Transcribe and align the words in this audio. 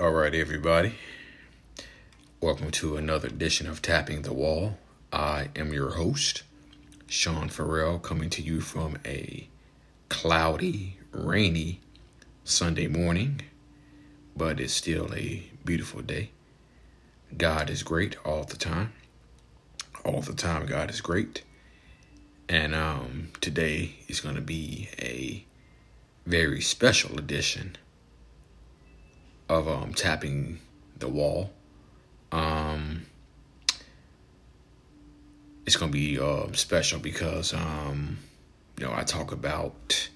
All 0.00 0.12
right, 0.12 0.32
everybody. 0.32 0.94
Welcome 2.40 2.70
to 2.70 2.96
another 2.96 3.26
edition 3.26 3.66
of 3.66 3.82
Tapping 3.82 4.22
the 4.22 4.32
Wall. 4.32 4.78
I 5.12 5.48
am 5.56 5.72
your 5.72 5.90
host, 5.90 6.44
Sean 7.08 7.48
Farrell, 7.48 7.98
coming 7.98 8.30
to 8.30 8.40
you 8.40 8.60
from 8.60 8.98
a 9.04 9.48
cloudy, 10.08 10.98
rainy 11.10 11.80
Sunday 12.44 12.86
morning, 12.86 13.40
but 14.36 14.60
it's 14.60 14.72
still 14.72 15.12
a 15.16 15.50
beautiful 15.64 16.00
day. 16.00 16.30
God 17.36 17.68
is 17.68 17.82
great 17.82 18.14
all 18.24 18.44
the 18.44 18.56
time. 18.56 18.92
All 20.04 20.20
the 20.20 20.32
time, 20.32 20.66
God 20.66 20.90
is 20.90 21.00
great. 21.00 21.42
And 22.48 22.72
um, 22.72 23.30
today 23.40 23.96
is 24.06 24.20
going 24.20 24.36
to 24.36 24.40
be 24.40 24.90
a 25.00 25.44
very 26.24 26.60
special 26.60 27.18
edition 27.18 27.76
of 29.48 29.68
um, 29.68 29.94
tapping 29.94 30.58
the 30.98 31.08
wall. 31.08 31.50
Um, 32.32 33.06
it's 35.66 35.76
gonna 35.76 35.92
be 35.92 36.18
uh, 36.18 36.52
special 36.52 36.98
because 36.98 37.54
um, 37.54 38.18
you 38.78 38.86
know 38.86 38.92
I 38.92 39.02
talk 39.02 39.32
about 39.32 40.08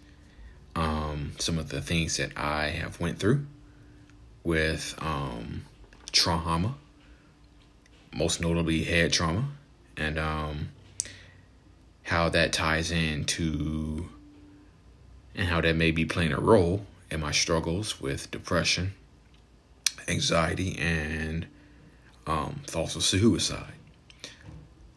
um, 0.77 1.33
some 1.39 1.59
of 1.59 1.69
the 1.69 1.81
things 1.81 2.17
that 2.17 2.37
I 2.37 2.69
have 2.69 3.01
went 3.01 3.19
through 3.19 3.47
with 4.45 4.95
um, 4.99 5.65
trauma, 6.11 6.75
most 8.15 8.41
notably 8.41 8.83
head 8.85 9.13
trauma, 9.13 9.49
and 9.97 10.19
um, 10.19 10.69
how 12.05 12.29
that 12.31 12.53
ties 12.53 12.91
into 12.91 14.09
and 15.35 15.49
how 15.49 15.61
that 15.61 15.77
may 15.77 15.91
be 15.91 16.05
playing 16.05 16.33
a 16.33 16.41
role 16.41 16.85
in 17.11 17.21
my 17.21 17.31
struggles 17.31 18.01
with 18.01 18.31
depression 18.31 18.93
anxiety, 20.09 20.79
and 20.79 21.47
um, 22.27 22.61
thoughts 22.67 22.97
of 22.97 23.03
suicide. 23.03 23.75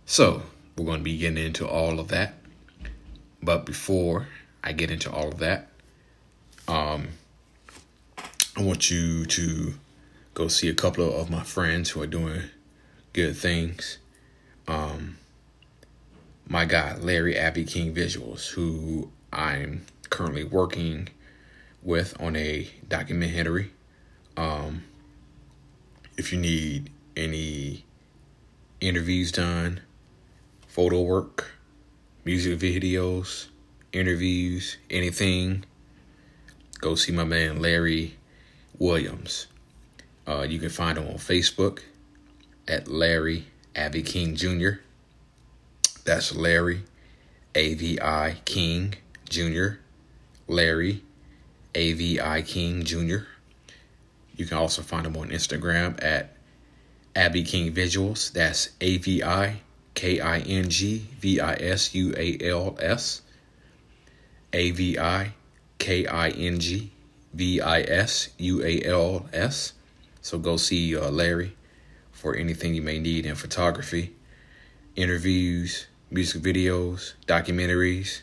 So, 0.05 0.43
we're 0.77 0.85
going 0.85 0.99
to 0.99 1.03
be 1.03 1.17
getting 1.17 1.43
into 1.43 1.67
all 1.67 1.99
of 1.99 2.09
that. 2.09 2.35
But 3.41 3.65
before 3.65 4.27
I 4.63 4.73
get 4.73 4.91
into 4.91 5.11
all 5.11 5.29
of 5.29 5.39
that, 5.39 5.69
um, 6.67 7.09
I 8.57 8.61
want 8.61 8.89
you 8.89 9.25
to 9.25 9.75
go 10.33 10.47
see 10.47 10.69
a 10.69 10.73
couple 10.73 11.19
of 11.19 11.29
my 11.29 11.43
friends 11.43 11.91
who 11.91 12.01
are 12.01 12.07
doing 12.07 12.41
good 13.13 13.35
things. 13.37 13.97
Um, 14.67 15.17
my 16.47 16.65
guy, 16.65 16.95
Larry 16.97 17.39
Avi 17.39 17.65
King 17.65 17.93
Visuals, 17.93 18.49
who 18.49 19.11
I'm 19.31 19.85
currently 20.09 20.43
working 20.43 21.09
with 21.81 22.19
on 22.19 22.35
a 22.35 22.69
documentary. 22.87 23.71
Um, 24.37 24.83
if 26.17 26.31
you 26.31 26.39
need 26.39 26.89
any 27.15 27.85
interviews 28.79 29.31
done, 29.31 29.81
photo 30.67 31.01
work, 31.01 31.51
music 32.23 32.59
videos, 32.59 33.47
interviews, 33.91 34.77
anything, 34.89 35.65
go 36.79 36.95
see 36.95 37.11
my 37.11 37.23
man 37.23 37.61
Larry 37.61 38.15
Williams. 38.77 39.47
Uh, 40.27 40.45
you 40.47 40.59
can 40.59 40.69
find 40.69 40.97
him 40.97 41.07
on 41.07 41.15
Facebook 41.15 41.81
at 42.67 42.87
Larry 42.87 43.47
Avi 43.75 44.01
King 44.01 44.35
Jr. 44.35 44.79
That's 46.03 46.35
Larry 46.35 46.83
A 47.53 47.73
V 47.73 47.99
I 48.01 48.37
King 48.45 48.95
Jr. 49.27 49.79
Larry 50.47 51.03
A 51.73 51.93
V 51.93 52.19
I 52.19 52.41
King 52.41 52.83
Jr. 52.83 53.17
You 54.35 54.45
can 54.45 54.57
also 54.57 54.81
find 54.81 55.05
him 55.05 55.15
on 55.17 55.29
Instagram 55.29 56.01
at 56.03 56.35
Avi 57.15 57.43
King 57.43 57.73
Visuals. 57.73 58.31
That's 58.31 58.69
A 58.81 58.97
V 58.97 59.23
I 59.23 59.61
K 59.93 60.19
I 60.19 60.39
N 60.39 60.69
G 60.69 61.07
V 61.19 61.39
I 61.39 61.53
S 61.53 61.95
U 61.95 62.13
A 62.17 62.37
L 62.41 62.77
S. 62.79 63.21
A 64.51 64.71
V 64.71 64.97
I 64.97 65.33
K 65.77 66.05
I 66.05 66.29
N 66.29 66.59
G 66.59 66.91
V 67.33 67.61
I 67.61 67.81
S 67.81 68.29
U 68.37 68.63
A 68.63 68.81
L 68.83 69.27
S. 69.33 69.73
So 70.21 70.39
go 70.39 70.57
see 70.57 70.97
uh, 70.97 71.11
Larry 71.11 71.55
for 72.11 72.35
anything 72.35 72.73
you 72.73 72.81
may 72.81 72.99
need 72.99 73.25
in 73.25 73.35
photography, 73.35 74.15
interviews, 74.95 75.87
music 76.09 76.41
videos, 76.41 77.13
documentaries, 77.27 78.21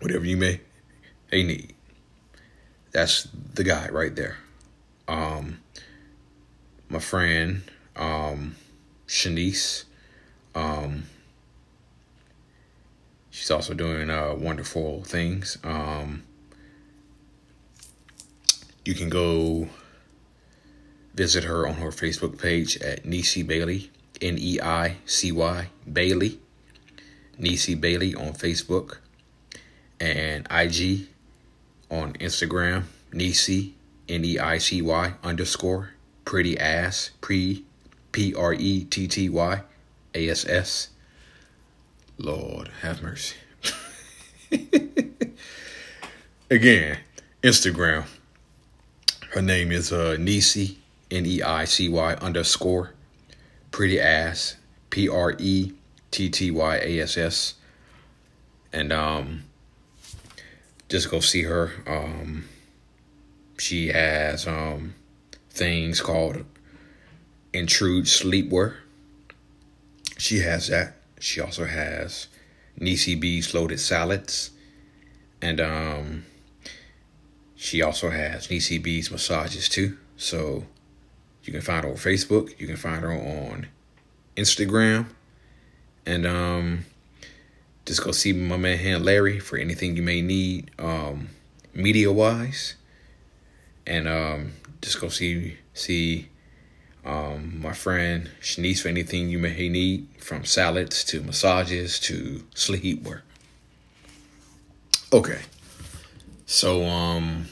whatever 0.00 0.24
you 0.24 0.36
may, 0.36 0.60
may 1.30 1.42
need. 1.44 1.74
That's 2.92 3.28
the 3.54 3.64
guy 3.64 3.88
right 3.90 4.14
there. 4.14 4.38
Um, 5.06 5.60
my 6.88 6.98
friend, 6.98 7.62
um, 7.96 8.56
Shanice, 9.06 9.84
um, 10.54 11.04
she's 13.30 13.50
also 13.50 13.74
doing 13.74 14.10
uh, 14.10 14.34
wonderful 14.34 15.02
things. 15.04 15.58
Um, 15.64 16.22
you 18.84 18.94
can 18.94 19.08
go 19.08 19.68
visit 21.14 21.44
her 21.44 21.66
on 21.66 21.74
her 21.74 21.90
Facebook 21.90 22.40
page 22.40 22.76
at 22.78 23.04
Neicy 23.04 23.46
Bailey, 23.46 23.90
N 24.22 24.36
E 24.38 24.60
I 24.60 24.96
C 25.04 25.30
Y 25.30 25.68
Bailey, 25.90 26.38
Neicy 27.38 27.78
Bailey 27.78 28.14
on 28.14 28.32
Facebook, 28.32 28.98
and 30.00 30.46
IG 30.50 31.08
on 31.90 32.12
Instagram, 32.14 32.84
Neicy, 33.12 33.72
N 34.08 34.24
E 34.24 34.38
I 34.38 34.58
C 34.58 34.82
Y 34.82 35.14
underscore 35.22 35.90
pretty 36.24 36.58
ass, 36.58 37.10
pre 37.20 37.64
P 38.12 38.34
R 38.34 38.52
E 38.52 38.84
T 38.84 39.08
T 39.08 39.28
Y 39.28 39.62
A 40.14 40.28
S 40.28 40.46
S. 40.46 40.88
Lord 42.18 42.68
have 42.82 43.02
mercy. 43.02 43.36
Again, 46.50 46.98
Instagram. 47.42 48.06
Her 49.30 49.42
name 49.42 49.70
is 49.72 49.92
uh, 49.92 50.16
Neicy, 50.18 50.76
N 51.10 51.26
E 51.26 51.42
I 51.42 51.64
C 51.64 51.88
Y 51.88 52.14
underscore 52.14 52.92
pretty 53.70 54.00
ass, 54.00 54.56
P 54.90 55.08
R 55.08 55.34
E 55.38 55.72
T 56.10 56.28
T 56.28 56.50
Y 56.50 56.76
A 56.76 57.00
S 57.00 57.16
S. 57.16 57.54
And 58.72 58.92
um, 58.92 59.44
just 60.88 61.10
go 61.10 61.20
see 61.20 61.42
her. 61.42 61.72
Um, 61.86 62.48
she 63.58 63.88
has 63.88 64.46
um, 64.46 64.94
things 65.50 66.00
called 66.00 66.44
Intrude 67.52 68.06
Sleepwear. 68.06 68.76
She 70.16 70.40
has 70.40 70.68
that. 70.68 70.94
She 71.20 71.40
also 71.40 71.64
has 71.64 72.28
Neicy 72.80 73.18
B's 73.18 73.54
Loaded 73.54 73.80
Salads. 73.80 74.50
And 75.40 75.60
um, 75.60 76.24
she 77.54 77.82
also 77.82 78.10
has 78.10 78.48
Neicy 78.48 78.82
B's 78.82 79.10
Massages 79.10 79.68
too. 79.68 79.98
So 80.16 80.64
you 81.44 81.52
can 81.52 81.62
find 81.62 81.84
her 81.84 81.90
on 81.90 81.96
Facebook. 81.96 82.58
You 82.58 82.66
can 82.66 82.76
find 82.76 83.02
her 83.02 83.12
on 83.12 83.66
Instagram. 84.36 85.06
And 86.06 86.26
um, 86.26 86.84
just 87.88 88.04
go 88.04 88.12
see 88.12 88.34
my 88.34 88.58
man 88.58 88.76
hand 88.76 89.02
Larry 89.02 89.38
for 89.40 89.56
anything 89.56 89.96
you 89.96 90.02
may 90.02 90.20
need 90.20 90.70
um, 90.78 91.30
media 91.72 92.12
wise. 92.12 92.74
And 93.86 94.06
um, 94.06 94.52
just 94.82 95.00
go 95.00 95.08
see 95.08 95.56
see 95.72 96.28
um, 97.02 97.62
my 97.62 97.72
friend 97.72 98.28
Shanice 98.42 98.82
for 98.82 98.88
anything 98.88 99.30
you 99.30 99.38
may 99.38 99.70
need, 99.70 100.06
from 100.18 100.44
salads 100.44 101.02
to 101.04 101.22
massages 101.22 101.98
to 102.00 102.44
sleepwear. 102.54 103.22
Okay, 105.10 105.40
so 106.44 106.84
um, 106.84 107.46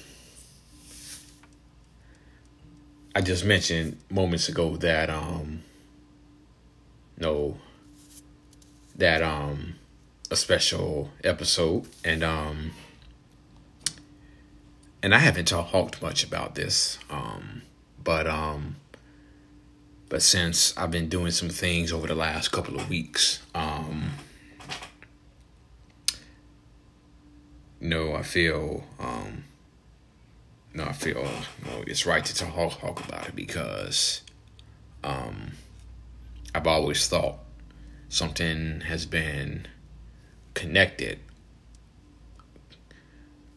I 3.15 3.23
just 3.23 3.47
mentioned 3.47 3.97
moments 4.11 4.51
ago 4.51 4.77
that 4.77 5.09
um, 5.09 5.63
no, 7.17 7.57
that 8.97 9.23
um, 9.23 9.76
a 10.31 10.37
special 10.37 11.11
episode, 11.25 11.87
and 12.05 12.23
um, 12.23 12.73
and 15.03 15.15
I 15.15 15.19
haven't 15.19 15.49
talked 15.49 16.03
much 16.03 16.25
about 16.25 16.55
this, 16.55 16.99
um, 17.11 17.63
but 18.03 18.27
um, 18.27 18.77
but 20.09 20.23
since 20.23 20.77
I've 20.77 20.91
been 20.91 21.09
doing 21.09 21.33
some 21.33 21.49
things 21.49 21.93
over 21.93 22.07
the 22.07 22.15
last 22.15 22.53
couple 22.53 22.77
of 22.77 22.89
weeks, 22.89 23.43
um, 23.55 24.13
know, 27.81 28.15
I 28.15 28.23
feel, 28.23 28.85
um, 28.99 29.45
no, 30.75 30.85
I 30.85 30.93
feel, 30.93 31.23
know, 31.65 31.85
it's 31.87 32.07
right 32.07 32.25
to 32.25 32.35
talk, 32.35 32.81
talk 32.81 33.05
about 33.05 33.29
it 33.29 33.37
because, 33.37 34.23
um, 35.05 35.53
I've 36.55 36.67
always 36.67 37.09
thought 37.09 37.39
something 38.09 38.81
has 38.83 39.07
been 39.07 39.67
connected. 40.57 41.21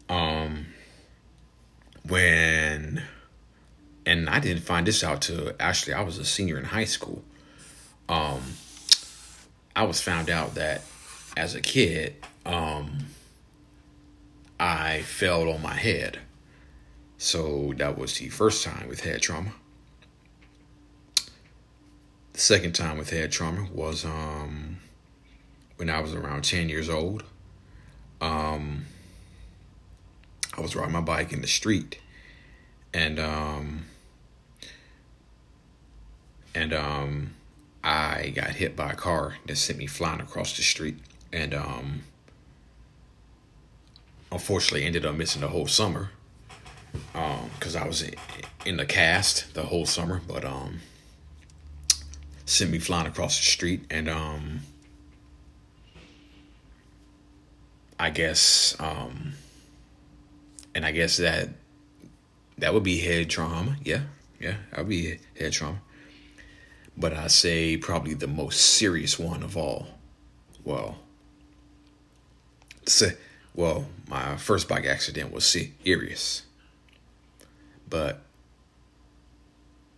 Um, 0.10 0.68
when 2.08 3.04
and 4.06 4.30
I 4.30 4.40
didn't 4.40 4.64
find 4.64 4.86
this 4.86 5.04
out 5.04 5.22
till 5.22 5.52
actually 5.60 5.94
I 5.94 6.02
was 6.02 6.18
a 6.18 6.26
senior 6.26 6.58
in 6.58 6.66
high 6.66 6.86
school. 6.86 7.24
Um, 8.08 8.42
I 9.76 9.84
was 9.84 10.02
found 10.02 10.30
out 10.30 10.56
that 10.56 10.82
as 11.38 11.56
a 11.56 11.62
kid, 11.62 12.16
um, 12.46 13.06
I 14.60 15.04
fell 15.04 15.50
on 15.50 15.62
my 15.62 15.76
head. 15.76 16.20
So 17.18 17.74
that 17.78 17.98
was 17.98 18.18
the 18.18 18.30
first 18.30 18.64
time 18.64 18.88
with 18.88 19.02
head 19.02 19.22
trauma. 19.22 19.54
The 22.34 22.40
second 22.40 22.74
time 22.74 22.98
with 22.98 23.12
head 23.12 23.32
trauma 23.32 23.68
was 23.72 24.06
um, 24.06 24.78
when 25.80 25.90
I 25.90 26.02
was 26.02 26.14
around 26.14 26.44
10 26.44 26.68
years 26.68 26.90
old. 26.90 27.24
Um, 28.20 28.86
I 30.58 30.60
was 30.60 30.76
riding 30.76 30.92
my 30.92 31.00
bike 31.00 31.32
in 31.32 31.40
the 31.40 31.48
street 31.48 32.00
and 32.94 33.18
um, 33.18 33.86
and 36.54 36.74
um, 36.74 37.34
I 37.82 38.34
got 38.36 38.50
hit 38.50 38.76
by 38.76 38.92
a 38.92 38.96
car 38.96 39.38
that 39.48 39.56
sent 39.56 39.80
me 39.80 39.88
flying 39.88 40.20
across 40.20 40.58
the 40.58 40.64
street 40.64 40.98
and 41.32 41.54
um, 41.54 42.02
unfortunately 44.34 44.86
ended 44.86 45.06
up 45.06 45.16
missing 45.16 45.42
the 45.42 45.48
whole 45.48 45.68
summer 45.68 46.10
because 47.14 47.78
um, 47.78 47.84
I 47.84 47.88
was 47.88 48.04
in 48.66 48.76
the 48.76 48.86
cast 48.86 49.54
the 49.54 49.64
whole 49.64 49.86
summer, 49.86 50.20
but 50.28 50.44
um, 50.44 50.80
sent 52.46 52.70
me 52.70 52.80
flying 52.80 53.08
across 53.08 53.38
the 53.38 53.46
street, 53.46 53.86
and 53.90 54.10
um, 54.10 54.62
I 58.00 58.10
guess, 58.10 58.76
um, 58.80 59.34
and 60.74 60.86
I 60.86 60.92
guess 60.92 61.18
that 61.18 61.50
that 62.58 62.74
would 62.74 62.84
be 62.84 63.00
head 63.00 63.30
trauma. 63.30 63.78
Yeah, 63.84 64.02
yeah, 64.40 64.56
that 64.72 64.80
would 64.80 64.90
be 64.90 65.20
head 65.38 65.52
trauma. 65.52 65.82
But 66.98 67.14
I 67.14 67.28
say 67.28 67.78
probably 67.78 68.14
the 68.14 68.28
most 68.28 68.60
serious 68.60 69.20
one 69.20 69.44
of 69.44 69.58
all. 69.58 69.88
Well, 70.64 71.00
say, 72.86 73.16
well, 73.54 73.86
my 74.08 74.38
first 74.38 74.68
bike 74.68 74.86
accident 74.86 75.32
was 75.32 75.46
serious 75.46 76.44
but 77.90 78.22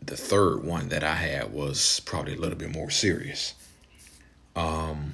the 0.02 0.18
third 0.18 0.64
one 0.64 0.90
that 0.90 1.04
I 1.04 1.16
had 1.16 1.54
was 1.54 2.00
probably 2.02 2.36
a 2.36 2.40
little 2.40 2.58
bit 2.58 2.72
more 2.72 2.90
serious. 2.90 3.54
Um, 4.56 5.11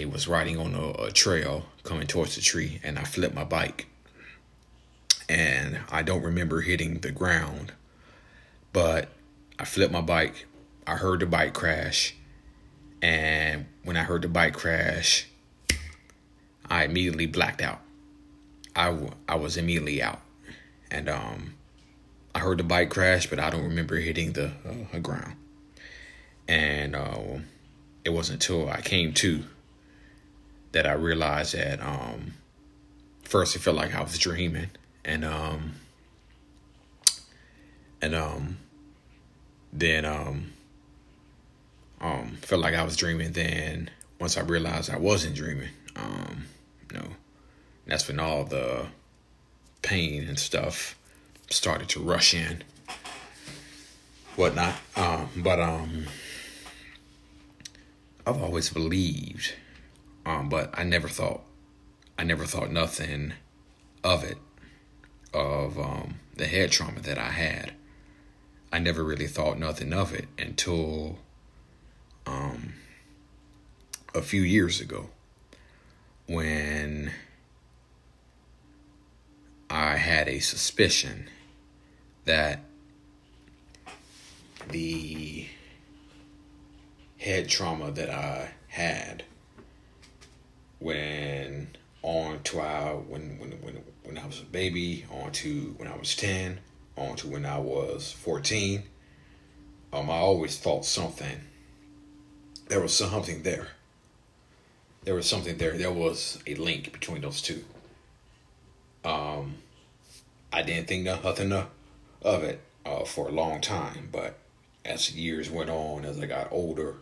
I 0.00 0.06
was 0.06 0.26
riding 0.26 0.56
on 0.56 0.74
a, 0.74 1.04
a, 1.04 1.10
trail 1.10 1.66
coming 1.82 2.06
towards 2.06 2.34
the 2.36 2.40
tree 2.40 2.80
and 2.82 2.98
I 2.98 3.04
flipped 3.04 3.34
my 3.34 3.44
bike. 3.44 3.86
And 5.28 5.78
I 5.90 6.02
don't 6.02 6.22
remember 6.22 6.62
hitting 6.62 7.00
the 7.00 7.10
ground, 7.10 7.72
but 8.72 9.08
I 9.58 9.64
flipped 9.64 9.92
my 9.92 10.00
bike. 10.00 10.46
I 10.86 10.96
heard 10.96 11.20
the 11.20 11.26
bike 11.26 11.52
crash. 11.52 12.14
And 13.02 13.66
when 13.84 13.96
I 13.96 14.02
heard 14.02 14.22
the 14.22 14.28
bike 14.28 14.54
crash, 14.54 15.28
I 16.68 16.84
immediately 16.84 17.26
blacked 17.26 17.60
out. 17.60 17.80
I, 18.74 18.96
I 19.28 19.34
was 19.34 19.56
immediately 19.56 20.02
out. 20.02 20.20
And 20.90 21.08
um, 21.08 21.54
I 22.34 22.40
heard 22.40 22.58
the 22.58 22.64
bike 22.64 22.90
crash, 22.90 23.28
but 23.28 23.38
I 23.38 23.50
don't 23.50 23.64
remember 23.64 23.96
hitting 23.96 24.32
the 24.32 24.52
uh, 24.92 24.98
ground. 24.98 25.36
And 26.48 26.96
uh, 26.96 27.38
it 28.04 28.10
wasn't 28.10 28.42
until 28.42 28.68
I 28.68 28.80
came 28.80 29.12
to 29.14 29.44
that 30.72 30.86
I 30.86 30.92
realized 30.92 31.54
that 31.54 31.80
um, 31.80 32.34
first 33.22 33.56
it 33.56 33.60
felt 33.60 33.76
like 33.76 33.94
I 33.94 34.02
was 34.02 34.18
dreaming, 34.18 34.70
and 35.04 35.24
um, 35.24 35.72
and 38.02 38.14
um, 38.14 38.58
then 39.72 40.04
um, 40.04 40.52
um, 42.00 42.38
felt 42.42 42.62
like 42.62 42.74
I 42.74 42.82
was 42.84 42.96
dreaming. 42.96 43.32
Then 43.32 43.90
once 44.18 44.36
I 44.36 44.42
realized 44.42 44.90
I 44.90 44.98
wasn't 44.98 45.34
dreaming, 45.34 45.70
um, 45.96 46.44
you 46.90 46.98
know 46.98 47.08
that's 47.86 48.06
when 48.08 48.20
all 48.20 48.44
the 48.44 48.86
pain 49.82 50.28
and 50.28 50.38
stuff 50.38 50.96
started 51.50 51.88
to 51.90 52.00
rush 52.00 52.34
in, 52.34 52.62
whatnot. 54.36 54.74
Um, 54.96 55.28
but 55.36 55.58
um, 55.58 56.06
I've 58.26 58.40
always 58.42 58.70
believed, 58.70 59.54
um, 60.30 60.48
but 60.48 60.70
I 60.74 60.84
never 60.84 61.08
thought, 61.08 61.42
I 62.16 62.22
never 62.24 62.44
thought 62.44 62.70
nothing 62.70 63.32
of 64.04 64.22
it, 64.22 64.38
of 65.34 65.78
um, 65.78 66.20
the 66.36 66.46
head 66.46 66.70
trauma 66.70 67.00
that 67.00 67.18
I 67.18 67.30
had. 67.30 67.72
I 68.72 68.78
never 68.78 69.02
really 69.02 69.26
thought 69.26 69.58
nothing 69.58 69.92
of 69.92 70.14
it 70.14 70.26
until 70.38 71.18
um, 72.26 72.74
a 74.14 74.22
few 74.22 74.42
years 74.42 74.80
ago 74.80 75.10
when 76.28 77.10
I 79.68 79.96
had 79.96 80.28
a 80.28 80.38
suspicion 80.38 81.28
that 82.24 82.60
the 84.68 85.46
head 87.18 87.48
trauma 87.48 87.90
that 87.90 88.10
I 88.10 88.52
had 88.68 89.24
when 90.80 91.68
on 92.02 92.42
to 92.42 92.60
I 92.60 92.92
when 92.92 93.38
when 93.38 93.52
when 93.62 93.82
when 94.02 94.18
I 94.18 94.26
was 94.26 94.40
a 94.40 94.44
baby, 94.44 95.04
on 95.10 95.30
to 95.32 95.74
when 95.76 95.86
I 95.86 95.96
was 95.96 96.16
ten, 96.16 96.58
on 96.96 97.16
to 97.16 97.28
when 97.28 97.46
I 97.46 97.58
was 97.58 98.10
fourteen. 98.10 98.82
Um, 99.92 100.10
I 100.10 100.14
always 100.14 100.58
thought 100.58 100.84
something. 100.84 101.40
There 102.68 102.80
was 102.80 102.94
something 102.94 103.42
there. 103.42 103.68
There 105.04 105.14
was 105.14 105.28
something 105.28 105.56
there. 105.58 105.76
There 105.76 105.92
was 105.92 106.38
a 106.46 106.54
link 106.54 106.92
between 106.92 107.22
those 107.22 107.42
two. 107.42 107.64
Um, 109.04 109.56
I 110.52 110.62
didn't 110.62 110.88
think 110.88 111.04
nothing 111.04 111.52
of 111.52 112.44
it 112.44 112.60
uh, 112.84 113.04
for 113.04 113.28
a 113.28 113.32
long 113.32 113.60
time, 113.60 114.08
but 114.12 114.38
as 114.84 115.14
years 115.14 115.50
went 115.50 115.70
on, 115.70 116.04
as 116.04 116.20
I 116.20 116.26
got 116.26 116.52
older, 116.52 116.96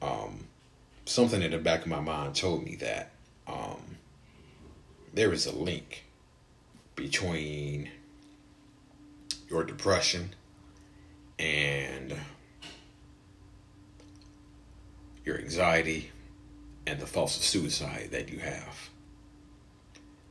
um, 0.00 0.46
something 1.04 1.42
in 1.42 1.50
the 1.50 1.58
back 1.58 1.82
of 1.82 1.86
my 1.86 2.00
mind 2.00 2.34
told 2.34 2.64
me 2.64 2.76
that 2.76 3.10
um, 3.46 3.96
there 5.12 5.32
is 5.32 5.46
a 5.46 5.54
link 5.54 6.04
between 6.96 7.90
your 9.48 9.64
depression 9.64 10.30
and 11.38 12.14
your 15.24 15.38
anxiety 15.38 16.10
and 16.86 17.00
the 17.00 17.06
thoughts 17.06 17.36
of 17.36 17.42
suicide 17.42 18.08
that 18.12 18.30
you 18.30 18.38
have. 18.38 18.90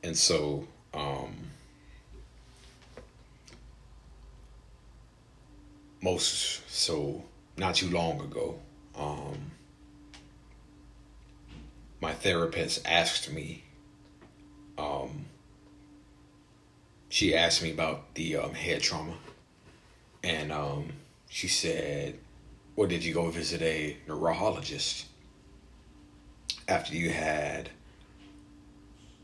And 0.03 0.17
so, 0.17 0.67
um, 0.93 1.33
most 6.01 6.69
so 6.69 7.24
not 7.57 7.75
too 7.75 7.89
long 7.89 8.19
ago, 8.19 8.59
um, 8.95 9.51
my 12.03 12.13
therapist 12.13 12.86
asked 12.86 13.31
me. 13.31 13.63
Um, 14.77 15.25
she 17.10 17.36
asked 17.36 17.63
me 17.63 17.72
about 17.72 18.13
the 18.13 18.38
um, 18.38 18.53
head 18.53 18.81
trauma, 18.81 19.15
and 20.24 20.51
um, 20.51 20.89
she 21.29 21.48
said, 21.48 22.19
"Well, 22.75 22.88
did 22.88 23.03
you 23.03 23.13
go 23.13 23.29
visit 23.31 23.62
a 23.63 23.98
neurologist 24.07 25.07
after 26.67 26.95
you 26.95 27.10
had?" 27.10 27.69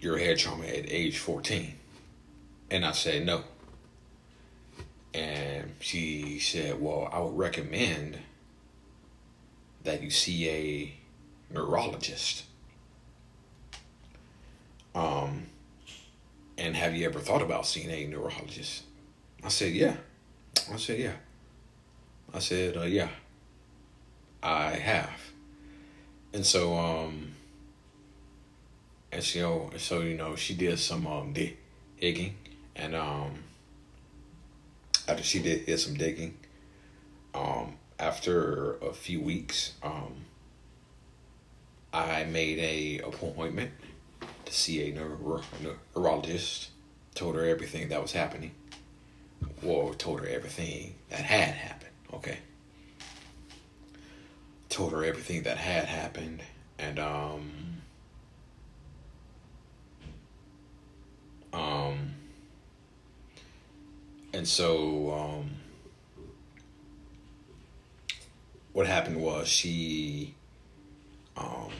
your 0.01 0.17
head 0.17 0.38
trauma 0.38 0.65
at 0.65 0.89
age 0.89 1.17
14? 1.17 1.74
And 2.71 2.86
I 2.86 2.91
said, 2.91 3.25
no. 3.25 3.43
And 5.13 5.74
she 5.79 6.39
said, 6.39 6.81
well, 6.81 7.09
I 7.12 7.19
would 7.19 7.38
recommend 7.38 8.19
that 9.83 10.01
you 10.01 10.09
see 10.09 10.50
a 10.50 10.93
neurologist. 11.53 12.45
Um, 14.95 15.48
and 16.57 16.75
have 16.75 16.88
you 17.00 17.08
ever 17.08 17.20
thought 17.20 17.41
about 17.41 17.65
seeing 17.65 17.89
a 17.89 18.08
neurologist? 18.08 18.84
I 19.44 19.50
said, 19.50 19.74
yeah. 19.74 19.96
I 20.72 20.77
said, 20.77 21.00
yeah. 21.00 21.13
I 22.34 22.39
said, 22.39 22.77
uh, 22.77 22.84
yeah, 22.84 23.10
I 24.44 24.72
have. 24.72 25.32
And 26.34 26.46
so, 26.46 26.77
um, 26.77 27.32
and 29.12 29.24
so 29.24 29.72
so 29.77 30.01
you 30.01 30.15
know 30.15 30.36
she 30.36 30.53
did 30.53 30.77
some 30.77 31.08
um 31.08 31.34
digging 31.34 32.36
and 32.75 32.96
um 32.96 33.44
after 35.08 35.24
she 35.24 35.39
did, 35.39 35.65
did 35.65 35.79
some 35.79 35.96
digging 35.96 36.38
um 37.34 37.75
after 38.00 38.75
a 38.77 38.94
few 38.94 39.22
weeks 39.22 39.74
um 39.84 40.13
I 41.91 42.24
made 42.25 42.60
a 42.60 43.03
appointment 43.08 43.72
to 44.46 44.53
see 44.53 44.89
a 44.89 44.94
neuro- 44.94 45.41
neurologist 45.96 46.70
told 47.15 47.35
her 47.35 47.45
everything 47.45 47.89
that 47.89 48.01
was 48.01 48.11
happening. 48.11 48.51
Or 49.63 49.93
told 49.93 50.21
her 50.21 50.27
everything 50.27 50.95
that 51.09 51.21
had 51.21 51.55
happened. 51.55 51.91
Okay. 52.13 52.39
Told 54.69 54.93
her 54.93 55.03
everything 55.03 55.43
that 55.43 55.57
had 55.57 55.85
happened. 55.85 56.41
And, 56.77 56.99
um, 56.99 57.51
um, 61.51 62.15
and 64.33 64.47
so, 64.47 65.11
um, 65.11 65.49
what 68.71 68.87
happened 68.87 69.17
was 69.21 69.47
she, 69.47 70.35
um, 71.35 71.71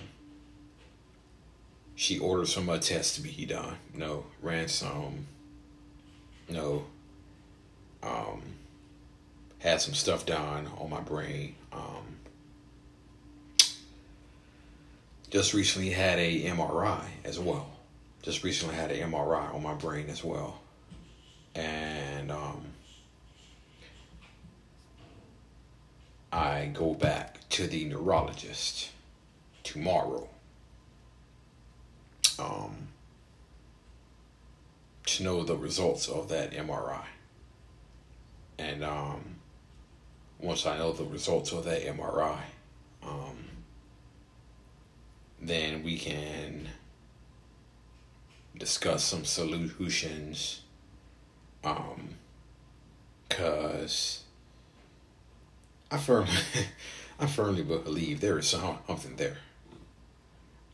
she 2.10 2.18
ordered 2.18 2.48
some 2.48 2.68
uh, 2.68 2.80
tests 2.80 3.18
to 3.18 3.22
be 3.22 3.30
he 3.30 3.46
done. 3.46 3.78
No, 3.94 4.26
ransom. 4.42 5.28
No. 6.50 6.88
Um, 8.02 8.42
had 9.60 9.80
some 9.80 9.94
stuff 9.94 10.26
done 10.26 10.68
on 10.80 10.90
my 10.90 11.02
brain. 11.02 11.54
Um, 11.72 12.18
just 15.30 15.54
recently 15.54 15.92
had 15.92 16.18
a 16.18 16.46
MRI 16.46 17.04
as 17.24 17.38
well. 17.38 17.70
Just 18.24 18.44
recently 18.44 18.74
had 18.74 18.90
an 18.90 19.12
MRI 19.12 19.54
on 19.54 19.62
my 19.62 19.76
brain 19.76 20.10
as 20.10 20.24
well. 20.24 20.62
And 21.54 22.32
um, 22.32 22.64
I 26.32 26.72
go 26.74 26.96
back 26.96 27.48
to 27.50 27.68
the 27.68 27.86
neurologist 27.86 28.90
tomorrow 29.62 30.28
um, 32.40 32.90
to 35.06 35.24
know 35.24 35.44
the 35.44 35.56
results 35.56 36.08
of 36.08 36.30
that 36.30 36.52
MRI. 36.52 37.06
And 38.58 38.84
um, 38.84 39.36
once 40.40 40.66
I 40.66 40.78
know 40.78 40.92
the 40.92 41.06
results 41.06 41.52
of 41.52 41.66
that 41.66 41.84
MRI, 41.84 42.40
um, 43.04 43.38
then 45.42 45.84
we 45.84 45.98
can 45.98 46.70
discuss 48.58 49.04
some 49.04 49.26
solutions. 49.26 50.62
Um, 51.64 52.10
cause 53.30 54.24
I 55.92 55.98
firmly, 55.98 56.34
I 57.20 57.26
firmly 57.26 57.64
believe 57.64 58.22
there 58.22 58.38
is 58.38 58.48
something 58.48 59.16
there. 59.16 59.38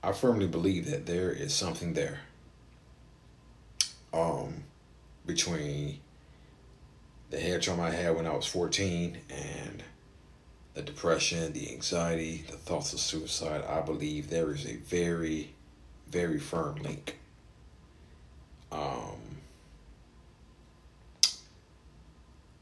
I 0.05 0.11
firmly 0.11 0.45
believe 0.45 0.85
that 0.91 1.07
there 1.07 1.31
is 1.31 1.51
something 1.51 1.93
there 1.95 2.19
um, 4.13 4.63
between 5.25 5.99
the 7.31 7.39
head 7.39 7.63
trauma 7.63 7.83
I 7.83 7.89
had 7.89 8.15
when 8.15 8.27
I 8.27 8.35
was 8.35 8.45
14 8.45 9.17
and 9.31 9.83
the 10.75 10.83
depression, 10.83 11.53
the 11.53 11.71
anxiety, 11.71 12.45
the 12.51 12.55
thoughts 12.55 12.93
of 12.93 12.99
suicide. 12.99 13.63
I 13.67 13.81
believe 13.81 14.29
there 14.29 14.51
is 14.51 14.67
a 14.67 14.75
very, 14.75 15.55
very 16.07 16.37
firm 16.37 16.75
link. 16.83 17.17
Um, 18.71 19.39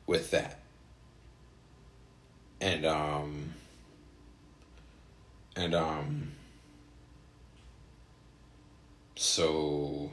with 0.08 0.32
that. 0.32 0.60
And 2.62 2.86
um 2.86 3.54
and 5.58 5.76
um 5.76 6.32
so, 9.24 10.12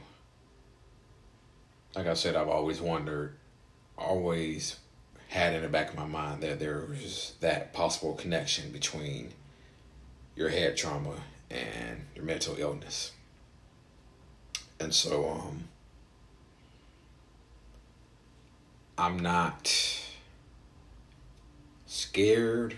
like 1.95 2.07
I 2.07 2.13
said, 2.13 2.37
I've 2.37 2.47
always 2.47 2.79
wondered, 2.79 3.35
always 3.97 4.77
had 5.27 5.53
in 5.53 5.63
the 5.63 5.67
back 5.67 5.89
of 5.89 5.97
my 5.97 6.05
mind 6.05 6.41
that 6.43 6.59
there 6.59 6.85
was 6.89 7.33
that 7.41 7.73
possible 7.73 8.13
connection 8.13 8.71
between 8.71 9.33
your 10.33 10.47
head 10.47 10.77
trauma 10.77 11.15
and 11.49 12.05
your 12.15 12.23
mental 12.23 12.55
illness. 12.57 13.11
And 14.79 14.93
so, 14.93 15.29
um, 15.29 15.65
I'm 18.97 19.19
not 19.19 19.73
scared 21.85 22.77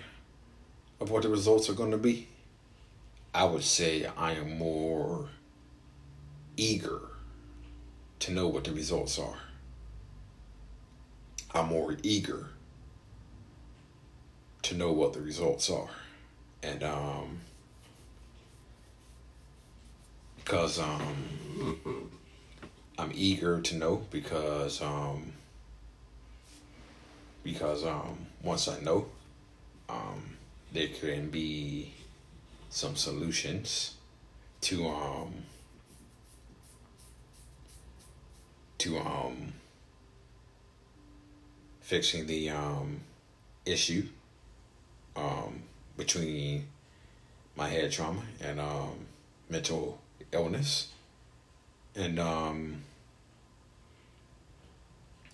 of 1.00 1.12
what 1.12 1.22
the 1.22 1.30
results 1.30 1.70
are 1.70 1.74
going 1.74 1.92
to 1.92 1.98
be. 1.98 2.28
I 3.36 3.46
would 3.46 3.63
say 3.63 4.08
I 4.18 4.32
am 4.32 4.58
more 4.58 5.30
eager 6.57 7.00
to 8.19 8.31
know 8.31 8.48
what 8.48 8.63
the 8.63 8.72
results 8.72 9.19
are. 9.19 9.38
I'm 11.53 11.67
more 11.67 11.95
eager 12.03 12.48
to 14.63 14.75
know 14.75 14.91
what 14.91 15.13
the 15.13 15.22
results 15.22 15.69
are. 15.69 15.89
And 16.62 16.83
um 16.83 17.39
because 20.38 20.79
um 20.79 22.10
I'm 22.98 23.12
eager 23.13 23.62
to 23.62 23.75
know 23.75 24.05
because 24.12 24.81
um 24.81 25.33
because 27.43 27.86
um 27.86 28.27
once 28.41 28.67
I 28.67 28.79
know 28.79 29.07
um 29.89 30.38
there 30.72 30.88
can 30.88 31.29
be 31.29 31.93
some 32.69 32.95
solutions 32.95 33.95
to 34.62 34.88
um 34.88 35.33
to 38.84 38.98
um, 38.98 39.54
fixing 41.80 42.28
the 42.28 42.50
um, 42.50 43.00
issue 43.66 44.06
um, 45.16 45.63
between 45.96 46.68
my 47.56 47.70
head 47.70 47.90
trauma 47.94 48.24
and 48.42 48.60
um, 48.60 49.06
mental 49.50 50.02
illness. 50.34 50.90
And 51.96 52.20
um, 52.20 52.82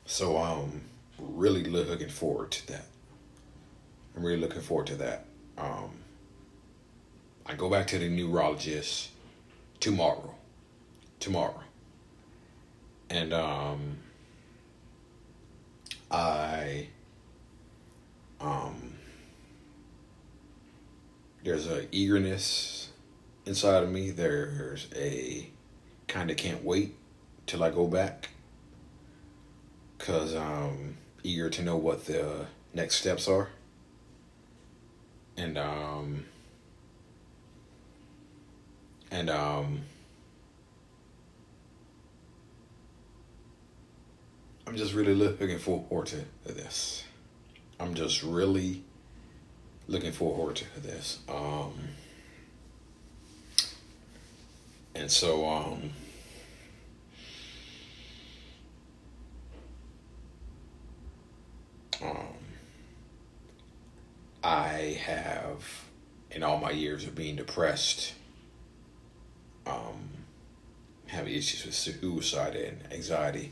so 0.06 0.38
I'm 0.38 0.82
really 1.18 1.64
looking 1.64 2.10
forward 2.10 2.52
to 2.52 2.68
that. 2.68 2.86
I'm 4.16 4.24
really 4.24 4.42
looking 4.42 4.62
forward 4.62 4.86
to 4.88 4.96
that. 4.98 5.26
Um, 5.58 5.90
I 7.48 7.56
go 7.56 7.68
back 7.68 7.88
to 7.88 7.98
the 7.98 8.10
neurologist 8.10 9.10
tomorrow. 9.80 10.36
Tomorrow 11.20 11.64
and 13.10 13.34
um, 13.34 13.98
I 16.12 16.88
um, 18.40 18.94
there's 21.44 21.68
a 21.68 21.94
eagerness 21.94 22.90
inside 23.46 23.84
of 23.84 23.92
me. 23.92 24.12
There's 24.12 24.88
a 24.96 25.50
kind 26.08 26.32
of 26.32 26.38
can't 26.38 26.64
wait 26.64 26.96
till 27.46 27.64
I 27.64 27.70
go 27.70 27.88
back 27.88 28.30
because 29.98 30.36
I'm 30.36 30.98
eager 31.24 31.50
to 31.50 31.62
know 31.62 31.78
what 31.78 32.06
the 32.06 32.46
next 32.74 32.96
steps 32.96 33.28
are. 33.28 33.50
And 35.38 35.58
um 35.58 36.26
and 39.12 39.30
um 39.30 39.82
I'm 44.70 44.78
just 44.78 44.94
really 44.94 45.16
looking 45.16 45.58
forward 45.58 46.06
to 46.06 46.26
this. 46.46 47.04
I'm 47.80 47.96
just 47.96 48.22
really 48.22 48.84
looking 49.88 50.12
forward 50.12 50.58
to 50.58 50.80
this. 50.80 51.18
Um, 51.28 51.74
and 54.94 55.10
so, 55.10 55.50
um, 55.50 55.90
um, 62.04 62.28
I 64.44 65.00
have, 65.04 65.64
in 66.30 66.44
all 66.44 66.60
my 66.60 66.70
years 66.70 67.06
of 67.06 67.16
being 67.16 67.38
depressed, 67.38 68.14
um, 69.66 70.10
have 71.08 71.28
issues 71.28 71.66
with 71.66 71.74
suicide 71.74 72.56
and 72.56 72.94
anxiety 72.94 73.52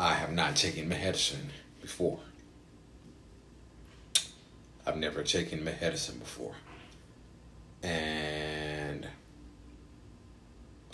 I 0.00 0.14
have 0.14 0.32
not 0.32 0.56
taken 0.56 0.88
medicine 0.88 1.50
before. 1.82 2.20
I've 4.86 4.96
never 4.96 5.22
taken 5.22 5.62
medicine 5.62 6.18
before. 6.18 6.54
And 7.82 9.06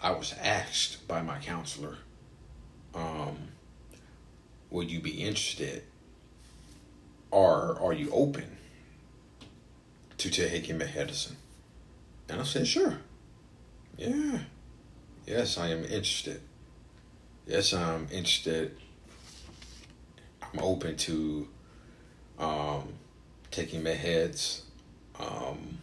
I 0.03 0.11
was 0.11 0.35
asked 0.43 1.07
by 1.07 1.23
my 1.23 1.39
counselor, 1.39 1.99
um, 2.97 3.37
would 4.71 4.91
you 4.91 4.99
be 4.99 5.23
interested 5.23 5.85
or 7.31 7.79
are 7.81 7.93
you 7.93 8.11
open 8.11 8.57
to 10.19 10.31
taking 10.31 10.79
medicine? 10.79 11.37
And 12.29 12.41
I 12.41 12.45
said, 12.45 12.67
sure. 12.67 12.99
Yeah. 13.97 14.41
Yes, 15.29 15.59
I 15.59 15.69
am 15.69 15.85
interested. 15.85 16.41
yes, 17.47 17.73
I'm 17.73 18.09
interested. 18.11 18.77
I'm 20.57 20.65
open 20.65 20.97
to 20.97 21.49
um, 22.39 22.95
taking 23.51 23.83
med 23.83 23.99
heads. 23.99 24.63
Um, 25.21 25.79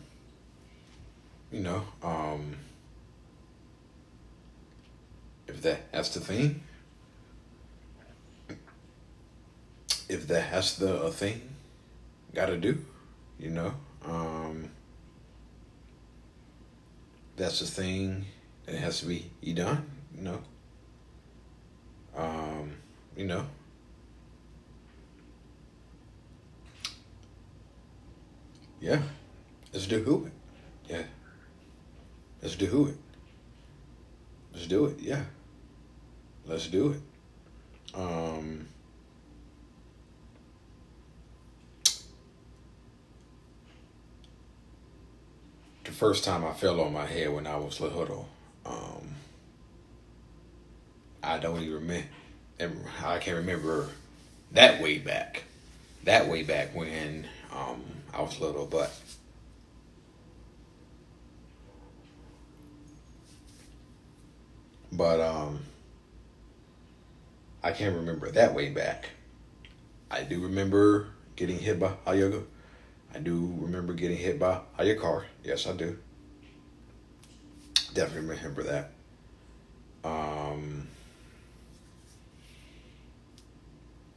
you 1.51 1.60
know, 1.60 1.84
um, 2.01 2.56
if 5.48 5.62
that 5.62 5.92
that's 5.92 6.10
the 6.10 6.22
thing. 6.22 6.63
If 10.10 10.27
that 10.27 10.42
has 10.42 10.77
the 10.77 11.03
a 11.03 11.12
thing, 11.12 11.42
gotta 12.34 12.58
do, 12.58 12.84
you 13.39 13.51
know. 13.51 13.75
Um, 14.06 14.72
that's 17.36 17.60
the 17.60 17.68
thing 17.68 18.25
that 18.65 18.75
has 18.75 19.01
to 19.01 19.06
be 19.06 19.30
done, 19.53 19.86
you 20.15 20.24
know. 20.24 20.42
Um, 22.18 22.72
you 23.15 23.25
know. 23.25 23.46
Yeah. 28.84 29.02
Let's 29.72 29.88
do 29.88 30.25
it. 30.25 30.92
Yeah. 30.92 31.04
Let's 32.42 32.58
do 32.58 32.88
it. 32.88 32.98
Let's 34.54 34.68
do 34.68 34.86
it. 34.88 35.00
Yeah. 35.00 35.22
Let's 36.46 36.68
do 36.68 36.92
it. 36.92 37.98
Um, 37.98 38.68
the 45.86 45.92
first 45.92 46.25
time 46.25 46.44
I 46.44 46.52
fell 46.52 46.82
on 46.82 46.92
my 46.92 47.06
head 47.06 47.34
when 47.34 47.48
I 47.48 47.56
was 47.56 47.80
little, 47.80 48.28
um, 48.66 49.16
I 51.24 51.38
don't 51.38 51.62
even 51.62 51.74
remember. 51.74 52.90
I 53.02 53.20
can't 53.20 53.38
remember 53.38 53.88
that 54.52 54.84
way 54.84 54.98
back. 54.98 55.44
That 56.04 56.28
way 56.28 56.44
back 56.44 56.75
when 56.75 57.28
um, 57.56 57.82
I 58.13 58.22
was 58.22 58.39
little, 58.39 58.65
but 58.65 58.91
but 64.91 65.20
um, 65.20 65.60
I 67.63 67.72
can't 67.72 67.96
remember 67.96 68.29
that 68.32 68.53
way 68.53 68.70
back. 68.70 69.10
I 70.12 70.22
do 70.24 70.41
remember 70.41 71.08
getting 71.36 71.58
hit 71.58 71.79
by 71.79 71.93
a 72.05 72.15
yoga. 72.15 72.43
I 73.15 73.20
do 73.20 73.51
remember 73.60 73.93
getting 73.93 74.17
hit 74.17 74.39
by 74.39 74.60
a 74.77 74.96
car. 74.96 75.25
Yes, 75.43 75.65
I 75.65 75.74
do. 75.74 75.98
Definitely 77.93 78.36
remember 78.36 78.63
that. 78.63 78.91
Um, 80.03 80.88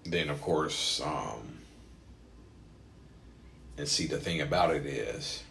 then, 0.05 0.29
of 0.29 0.41
course, 0.41 1.01
um, 1.01 1.59
and 3.79 3.89
see, 3.89 4.07
the 4.07 4.19
thing 4.19 4.41
about 4.41 4.75
it 4.75 4.87
is, 4.87 5.43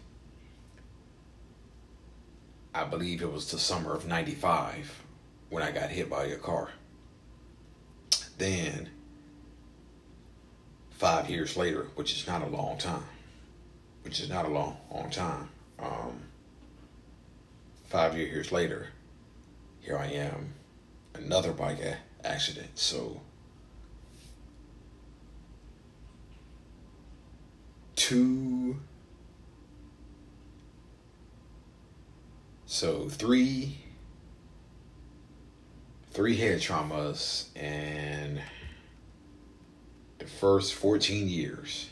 I 2.74 2.84
believe 2.84 3.22
it 3.22 3.32
was 3.32 3.50
the 3.50 3.58
summer 3.58 3.94
of 3.94 4.06
95 4.06 5.02
when 5.48 5.62
I 5.62 5.70
got 5.70 5.90
hit 5.90 6.10
by 6.10 6.24
a 6.24 6.36
car. 6.36 6.70
Then, 8.38 8.90
five 10.90 11.30
years 11.30 11.56
later, 11.56 11.86
which 11.94 12.12
is 12.14 12.26
not 12.26 12.42
a 12.42 12.46
long 12.46 12.78
time, 12.78 13.04
which 14.02 14.20
is 14.20 14.28
not 14.28 14.44
a 14.44 14.48
long, 14.48 14.76
long 14.92 15.10
time, 15.10 15.48
um, 15.78 16.20
five 17.86 18.16
years 18.16 18.50
later, 18.50 18.88
here 19.80 19.96
I 19.96 20.06
am, 20.06 20.52
another 21.14 21.52
bike 21.52 21.78
accident. 22.24 22.78
So, 22.78 23.20
two, 27.96 28.78
so 32.66 33.08
three 33.08 33.78
three 36.16 36.36
head 36.36 36.60
traumas 36.60 37.54
in 37.54 38.40
the 40.18 40.24
first 40.24 40.72
14 40.72 41.28
years. 41.28 41.90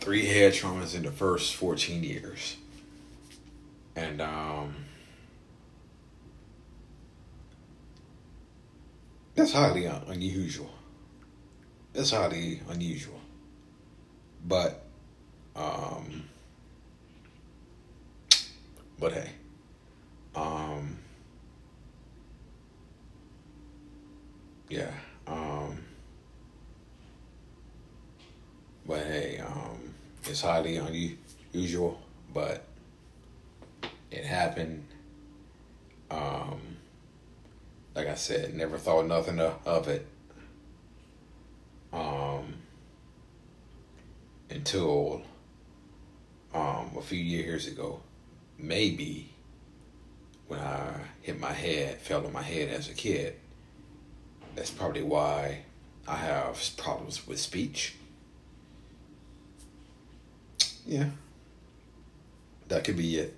Three 0.00 0.26
head 0.26 0.52
traumas 0.52 0.94
in 0.94 1.02
the 1.02 1.10
first 1.10 1.54
14 1.54 2.04
years. 2.04 2.58
And, 3.96 4.20
um, 4.20 4.76
that's 9.36 9.52
highly 9.52 9.86
un- 9.86 10.02
unusual. 10.08 10.70
That's 11.92 12.10
highly 12.10 12.60
unusual. 12.68 13.20
But, 14.46 14.84
um, 15.54 16.24
but 18.98 19.12
hey, 19.12 19.30
um, 20.34 20.98
yeah, 24.68 24.90
um, 25.26 25.78
but 28.86 29.04
hey, 29.06 29.38
um, 29.46 29.94
it's 30.24 30.42
highly 30.42 30.76
unusual, 30.76 32.00
but 32.32 32.64
it 34.10 34.24
happened. 34.24 34.84
Um, 36.10 36.75
like 37.96 38.08
I 38.08 38.14
said, 38.14 38.54
never 38.54 38.76
thought 38.76 39.06
nothing 39.06 39.40
of 39.40 39.88
it. 39.88 40.06
Um, 41.94 42.56
until 44.50 45.22
um, 46.52 46.90
a 46.96 47.00
few 47.00 47.18
years 47.18 47.66
ago 47.66 48.00
maybe 48.58 49.30
when 50.46 50.60
I 50.60 51.00
hit 51.22 51.40
my 51.40 51.52
head, 51.52 51.98
fell 51.98 52.26
on 52.26 52.32
my 52.32 52.42
head 52.42 52.68
as 52.68 52.90
a 52.90 52.94
kid, 52.94 53.34
that's 54.54 54.70
probably 54.70 55.02
why 55.02 55.62
I 56.06 56.16
have 56.16 56.62
problems 56.76 57.26
with 57.26 57.40
speech. 57.40 57.96
Yeah. 60.86 61.06
That 62.68 62.84
could 62.84 62.96
be 62.96 63.16
it. 63.18 63.34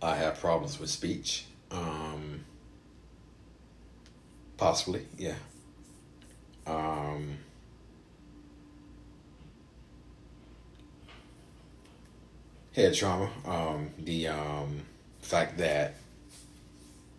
I 0.00 0.16
have 0.16 0.40
problems 0.40 0.78
with 0.78 0.88
speech. 0.88 1.44
Um, 1.70 2.44
possibly, 4.56 5.06
yeah. 5.18 5.34
Um, 6.66 7.38
head 12.74 12.94
trauma. 12.94 13.30
Um, 13.46 13.90
the 13.98 14.28
um, 14.28 14.82
fact 15.20 15.58
that 15.58 15.94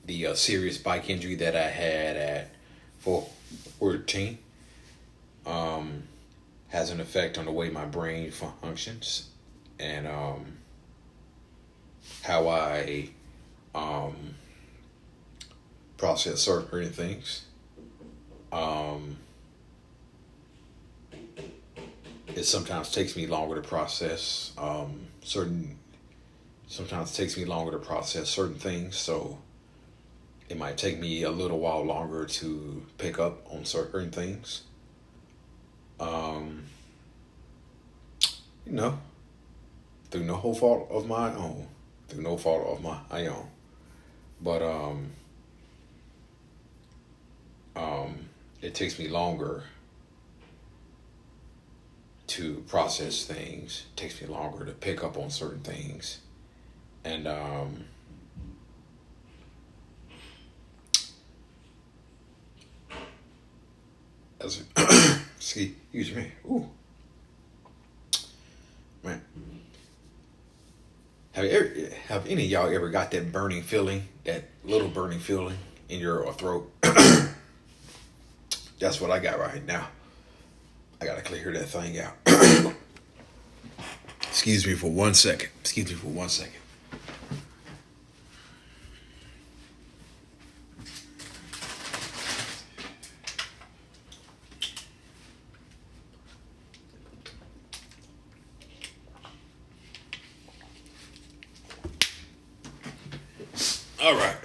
the 0.05 0.27
uh, 0.27 0.33
serious 0.33 0.77
bike 0.77 1.09
injury 1.09 1.35
that 1.35 1.55
I 1.55 1.69
had 1.69 2.17
at 2.17 2.49
14 2.99 4.37
um, 5.45 6.03
has 6.69 6.89
an 6.89 6.99
effect 6.99 7.37
on 7.37 7.45
the 7.45 7.51
way 7.51 7.69
my 7.69 7.85
brain 7.85 8.31
functions 8.31 9.29
and 9.79 10.07
um, 10.07 10.45
how 12.23 12.47
I 12.47 13.09
um, 13.75 14.35
process 16.03 16.41
certain 16.41 16.89
things. 16.89 17.45
Um, 18.51 19.15
it 22.35 22.43
sometimes 22.43 22.91
takes 22.91 23.15
me 23.15 23.25
longer 23.25 23.55
to 23.55 23.65
process 23.65 24.51
um, 24.57 25.07
certain. 25.23 25.79
Sometimes 26.67 27.15
takes 27.15 27.37
me 27.37 27.45
longer 27.45 27.71
to 27.71 27.77
process 27.77 28.27
certain 28.27 28.55
things, 28.59 28.97
so 28.97 29.37
it 30.49 30.57
might 30.57 30.77
take 30.77 30.99
me 30.99 31.23
a 31.23 31.31
little 31.31 31.59
while 31.59 31.85
longer 31.85 32.25
to 32.25 32.85
pick 32.97 33.17
up 33.17 33.47
on 33.49 33.63
certain 33.63 34.11
things. 34.11 34.63
Um, 36.01 36.63
you 38.65 38.73
know, 38.73 38.99
through 40.11 40.25
no 40.25 40.53
fault 40.53 40.89
of 40.91 41.07
my 41.07 41.33
own, 41.33 41.65
through 42.09 42.23
no 42.23 42.35
fault 42.35 42.67
of 42.67 42.83
my 42.83 43.27
own, 43.27 43.47
but 44.41 44.61
um, 44.61 45.13
um, 47.75 48.29
it 48.61 48.73
takes 48.75 48.99
me 48.99 49.07
longer 49.07 49.63
to 52.27 52.63
process 52.67 53.25
things. 53.25 53.85
It 53.93 53.97
takes 53.97 54.21
me 54.21 54.27
longer 54.27 54.65
to 54.65 54.71
pick 54.71 55.03
up 55.03 55.17
on 55.17 55.29
certain 55.29 55.59
things. 55.59 56.19
And 57.03 57.27
um, 57.27 57.85
as 64.39 64.63
excuse 65.37 66.15
me. 66.15 66.31
Ooh. 66.45 66.69
Man. 69.03 69.21
Have 71.33 71.45
ever, 71.45 71.73
have 72.07 72.27
any 72.27 72.45
y'all 72.45 72.73
ever 72.73 72.89
got 72.89 73.11
that 73.11 73.31
burning 73.31 73.63
feeling, 73.63 74.07
that 74.23 74.45
little 74.63 74.87
burning 74.87 75.19
feeling 75.19 75.57
in 75.89 75.99
your 75.99 76.31
throat? 76.33 76.71
That's 78.83 78.99
what 78.99 79.11
I 79.11 79.19
got 79.19 79.39
right 79.39 79.65
now. 79.65 79.87
I 80.99 81.05
gotta 81.05 81.21
clear 81.21 81.53
that 81.53 81.67
thing 81.69 81.99
out. 81.99 82.17
Excuse 84.23 84.67
me 84.67 84.73
for 84.73 84.91
one 84.91 85.13
second. 85.13 85.47
Excuse 85.61 85.87
me 85.87 85.93
for 85.93 86.07
one 86.07 86.27
second. 86.27 86.51
All 104.01 104.15
right. 104.15 104.35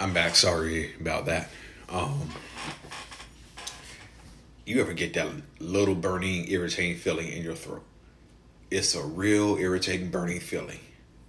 I'm 0.00 0.14
back. 0.14 0.34
Sorry 0.34 0.94
about 0.98 1.26
that. 1.26 1.50
Um, 1.88 2.28
you 4.66 4.80
ever 4.80 4.92
get 4.92 5.14
that 5.14 5.28
little 5.58 5.94
burning, 5.94 6.50
irritating 6.50 6.96
feeling 6.96 7.28
in 7.28 7.42
your 7.42 7.54
throat? 7.54 7.84
It's 8.70 8.94
a 8.94 9.02
real 9.02 9.56
irritating, 9.56 10.10
burning 10.10 10.40
feeling. 10.40 10.80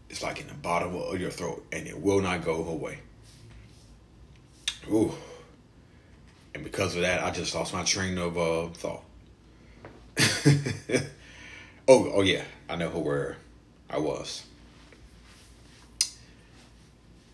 It's 0.10 0.22
like 0.22 0.42
in 0.42 0.48
the 0.48 0.54
bottom 0.54 0.96
of 0.96 1.20
your 1.22 1.32
throat, 1.32 1.66
and 1.72 1.88
it 1.88 2.02
will 2.02 2.22
not 2.22 2.44
go 2.44 2.66
away. 2.66 3.00
Ooh. 4.92 5.14
And 6.54 6.64
because 6.64 6.96
of 6.96 7.02
that, 7.04 7.24
I 7.24 7.32
just 7.32 7.56
lost 7.56 7.74
my 7.74 7.84
train 7.84 8.18
of 8.18 8.38
uh, 8.38 8.68
thought. 8.70 9.04
oh, 11.88 12.12
oh 12.14 12.22
yeah, 12.22 12.44
I 12.68 12.76
know 12.76 12.90
where 12.90 13.38
I 13.90 14.00
was 14.00 14.44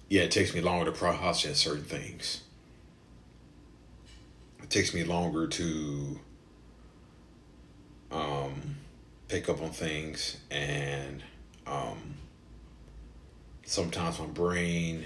yeah, 0.09 0.21
it 0.21 0.31
takes 0.31 0.53
me 0.53 0.61
longer 0.61 0.85
to 0.85 0.91
process 0.91 1.57
certain 1.57 1.83
things. 1.83 2.41
It 4.65 4.71
takes 4.71 4.95
me 4.95 5.03
longer 5.03 5.45
to 5.45 6.19
um, 8.11 8.77
pick 9.27 9.47
up 9.47 9.61
on 9.61 9.69
things, 9.69 10.37
and 10.49 11.23
um, 11.67 12.15
sometimes 13.63 14.17
my 14.17 14.25
brain 14.25 15.03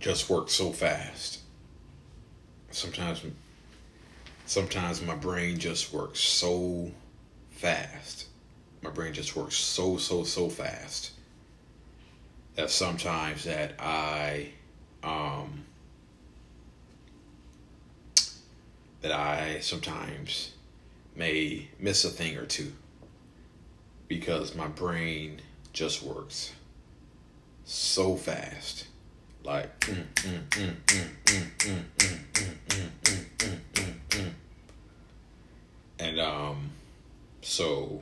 just 0.00 0.28
works 0.28 0.52
so 0.52 0.72
fast. 0.72 1.42
Sometimes, 2.72 3.22
sometimes 4.44 5.00
my 5.00 5.14
brain 5.14 5.60
just 5.60 5.92
works 5.92 6.18
so 6.18 6.90
fast. 7.50 8.26
My 8.82 8.90
brain 8.90 9.12
just 9.12 9.36
works 9.36 9.54
so 9.54 9.96
so 9.96 10.24
so 10.24 10.48
fast 10.48 11.12
that 12.56 12.68
sometimes 12.68 13.44
that 13.44 13.74
I 13.78 14.48
um, 15.04 15.66
that 19.04 19.12
I 19.12 19.60
sometimes 19.60 20.52
may 21.14 21.68
miss 21.78 22.06
a 22.06 22.08
thing 22.08 22.38
or 22.38 22.46
two 22.46 22.72
because 24.08 24.54
my 24.54 24.66
brain 24.66 25.42
just 25.74 26.02
works 26.02 26.54
so 27.64 28.16
fast. 28.16 28.86
Like 29.42 29.86
and 35.98 36.18
um 36.18 36.70
so 37.42 38.00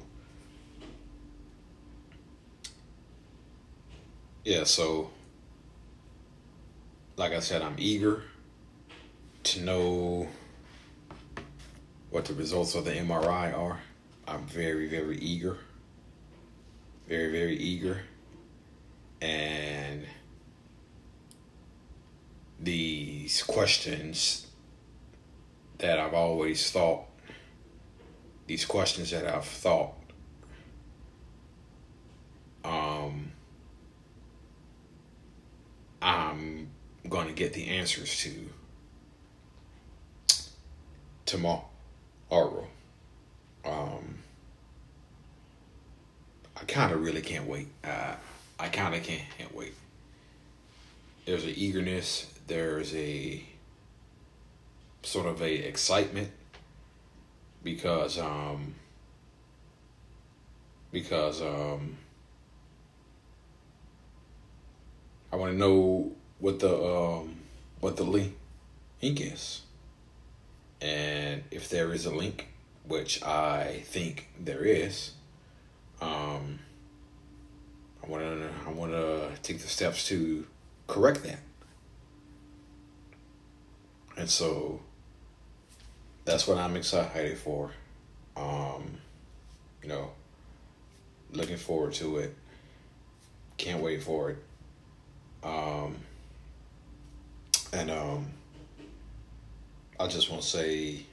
yeah, 4.44 4.62
so 4.62 5.10
like 7.16 7.32
I 7.32 7.40
said, 7.40 7.60
I'm 7.60 7.74
eager 7.76 8.22
to 9.42 9.60
know 9.62 10.28
what 12.12 12.26
the 12.26 12.34
results 12.34 12.74
of 12.74 12.84
the 12.84 12.92
MRI 12.92 13.56
are. 13.58 13.80
I'm 14.28 14.44
very, 14.46 14.86
very 14.86 15.16
eager. 15.16 15.56
Very, 17.08 17.32
very 17.32 17.56
eager. 17.56 18.02
And 19.22 20.04
these 22.60 23.42
questions 23.42 24.46
that 25.78 25.98
I've 25.98 26.12
always 26.12 26.70
thought, 26.70 27.04
these 28.46 28.66
questions 28.66 29.10
that 29.10 29.26
I've 29.26 29.46
thought, 29.46 29.94
um, 32.62 33.32
I'm 36.02 36.68
going 37.08 37.28
to 37.28 37.34
get 37.34 37.54
the 37.54 37.68
answers 37.68 38.18
to 38.18 38.50
tomorrow. 41.24 41.71
Um, 43.64 44.18
I 46.56 46.64
kind 46.64 46.92
of 46.92 47.02
really 47.02 47.20
can't 47.20 47.46
wait. 47.46 47.68
Uh, 47.84 48.14
I 48.58 48.68
kind 48.68 48.94
of 48.94 49.02
can't, 49.02 49.22
can't 49.36 49.54
wait. 49.54 49.74
There's 51.26 51.44
an 51.44 51.54
eagerness. 51.56 52.32
There's 52.46 52.94
a 52.94 53.42
sort 55.02 55.26
of 55.26 55.42
a 55.42 55.52
excitement 55.52 56.30
because 57.62 58.18
um 58.18 58.74
because 60.92 61.42
um 61.42 61.98
I 65.32 65.36
want 65.36 65.52
to 65.52 65.58
know 65.58 66.12
what 66.40 66.58
the 66.60 66.74
um, 66.74 67.36
what 67.80 67.96
the 67.96 68.04
link 68.04 68.34
is, 69.00 69.62
and 70.82 71.44
if 71.50 71.68
there 71.68 71.92
is 71.94 72.04
a 72.06 72.14
link, 72.14 72.48
which 72.86 73.22
I 73.22 73.82
think 73.84 74.28
there 74.38 74.64
is. 74.64 75.12
Um, 76.00 76.58
I 78.02 78.08
want 78.08 78.24
to 78.24 78.50
I 78.66 78.70
want 78.72 78.90
to 78.92 79.30
take 79.42 79.60
the 79.60 79.68
steps 79.68 80.08
to 80.08 80.44
correct 80.88 81.22
that, 81.22 81.38
and 84.16 84.28
so 84.28 84.80
that's 86.24 86.48
what 86.48 86.58
I'm 86.58 86.76
excited 86.76 87.38
for. 87.38 87.70
Um, 88.36 88.98
you 89.82 89.88
know, 89.88 90.10
looking 91.30 91.56
forward 91.56 91.92
to 91.94 92.18
it. 92.18 92.34
Can't 93.56 93.80
wait 93.80 94.02
for 94.02 94.30
it. 94.30 94.38
Um, 95.44 95.96
and 97.72 97.90
um, 97.90 98.26
I 100.02 100.08
just 100.08 100.28
want 100.28 100.42
to 100.42 100.48
say 100.48 101.06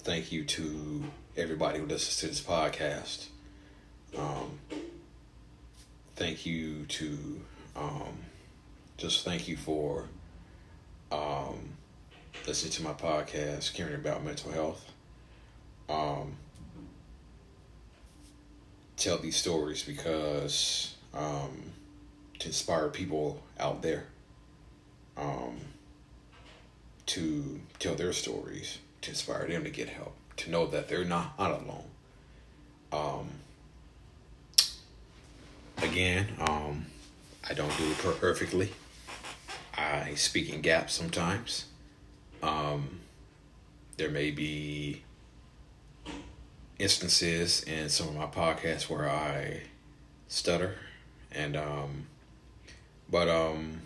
thank 0.00 0.30
you 0.30 0.44
to 0.44 1.02
everybody 1.34 1.78
who 1.78 1.86
listens 1.86 2.18
to 2.18 2.26
this 2.26 2.42
podcast. 2.42 3.28
Um, 4.18 4.58
thank 6.14 6.44
you 6.44 6.84
to 6.84 7.40
um, 7.74 8.18
just 8.98 9.24
thank 9.24 9.48
you 9.48 9.56
for 9.56 10.10
um, 11.10 11.70
listening 12.46 12.72
to 12.72 12.82
my 12.82 12.92
podcast, 12.92 13.72
caring 13.72 13.94
about 13.94 14.22
mental 14.22 14.52
health. 14.52 14.92
Um, 15.88 16.36
tell 18.98 19.16
these 19.16 19.36
stories 19.36 19.82
because 19.82 20.96
um, 21.14 21.72
to 22.40 22.48
inspire 22.48 22.90
people 22.90 23.42
out 23.58 23.80
there 23.80 24.04
um, 25.16 25.56
to 27.06 27.60
tell 27.78 27.94
their 27.94 28.12
stories, 28.12 28.78
to 29.02 29.10
inspire 29.10 29.46
them 29.46 29.64
to 29.64 29.70
get 29.70 29.88
help, 29.88 30.14
to 30.36 30.50
know 30.50 30.66
that 30.66 30.88
they're 30.88 31.04
not, 31.04 31.34
alone. 31.38 31.84
Um, 32.92 33.28
again, 35.82 36.28
um, 36.40 36.86
I 37.48 37.54
don't 37.54 37.76
do 37.76 37.90
it 37.90 37.98
perfectly. 38.20 38.70
I 39.76 40.14
speak 40.14 40.52
in 40.52 40.60
gaps 40.60 40.94
sometimes. 40.94 41.66
Um, 42.42 43.00
there 43.96 44.10
may 44.10 44.30
be 44.30 45.02
instances 46.78 47.62
in 47.62 47.88
some 47.88 48.08
of 48.08 48.14
my 48.14 48.26
podcasts 48.26 48.88
where 48.88 49.08
I 49.08 49.62
stutter 50.28 50.76
and 51.32 51.56
um, 51.56 52.06
but 53.10 53.28
um 53.28 53.82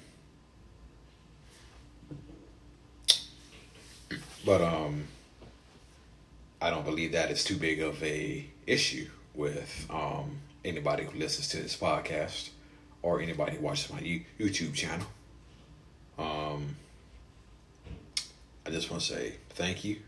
but 4.48 4.62
um 4.62 5.04
I 6.58 6.70
don't 6.70 6.86
believe 6.86 7.12
that 7.12 7.30
is 7.30 7.44
too 7.44 7.58
big 7.58 7.82
of 7.82 8.02
a 8.02 8.46
issue 8.66 9.06
with 9.34 9.86
um 9.90 10.38
anybody 10.64 11.04
who 11.04 11.18
listens 11.18 11.48
to 11.48 11.58
this 11.58 11.76
podcast 11.76 12.48
or 13.02 13.20
anybody 13.20 13.56
who 13.56 13.62
watches 13.62 13.92
my 13.92 14.00
YouTube 14.00 14.72
channel. 14.72 15.06
Um 16.18 16.76
I 18.64 18.70
just 18.70 18.90
want 18.90 19.02
to 19.02 19.14
say 19.14 19.34
thank 19.50 19.84
you 19.84 19.98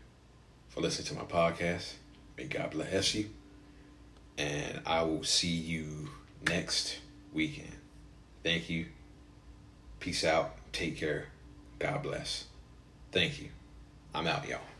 for 0.69 0.81
listening 0.81 1.05
to 1.09 1.23
my 1.23 1.29
podcast. 1.29 1.93
May 2.35 2.45
God 2.45 2.71
bless 2.71 3.13
you. 3.13 3.29
And 4.39 4.81
I 4.87 5.03
will 5.03 5.23
see 5.23 5.53
you 5.53 6.09
next 6.47 6.97
weekend. 7.31 7.75
Thank 8.43 8.71
you. 8.71 8.87
Peace 9.99 10.23
out. 10.23 10.55
Take 10.73 10.97
care. 10.97 11.27
God 11.77 12.01
bless. 12.01 12.45
Thank 13.11 13.39
you. 13.39 13.49
I'm 14.13 14.27
out, 14.27 14.47
y'all. 14.47 14.70